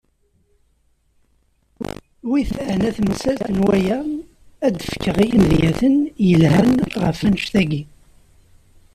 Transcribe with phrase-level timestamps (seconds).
[2.29, 3.97] Wid teɛna temsalt n waya
[4.65, 5.95] ad d-fkeɣ imedyaten
[6.27, 6.71] yelhan
[7.03, 7.81] ɣef wanect-agi.